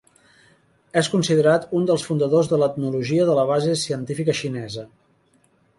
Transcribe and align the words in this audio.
És 1.01 1.09
considerat 1.15 1.67
un 1.81 1.85
dels 1.91 2.07
fundadors 2.09 2.49
de 2.55 2.59
l'etnologia 2.63 3.29
de 3.31 3.47
base 3.53 3.79
científica 3.87 4.39
xinesa. 4.43 4.91